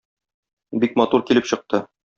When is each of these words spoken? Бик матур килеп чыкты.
Бик 0.85 0.97
матур 1.03 1.27
килеп 1.31 1.51
чыкты. 1.55 1.87